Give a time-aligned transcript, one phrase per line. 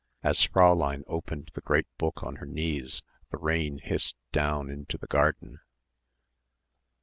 [0.23, 5.05] As Fräulein opened the great book on her knees the rain hissed down into the
[5.05, 5.59] garden.